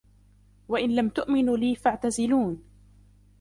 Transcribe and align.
وإن 0.69 0.95
لم 0.95 1.09
تؤمنوا 1.09 1.57
لي 1.57 1.75
فاعتزلون 1.75 2.63